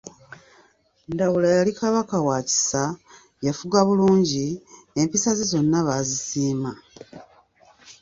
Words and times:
Ndawula 1.13 1.47
yali 1.57 1.71
Kabaka 1.79 2.15
wa 2.27 2.37
kisa, 2.49 2.83
yafuga 3.47 3.77
bulungi, 3.87 4.45
empisa 5.01 5.29
ze 5.37 5.45
zonna 5.51 5.79
baazisiima. 5.87 6.71